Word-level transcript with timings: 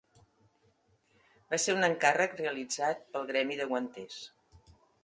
Va 1.51 1.61
ser 1.65 1.77
un 1.81 1.89
encàrrec 1.89 2.35
realitzat 2.43 3.07
pel 3.13 3.31
gremi 3.35 3.61
de 3.63 3.71
guanters. 3.75 4.23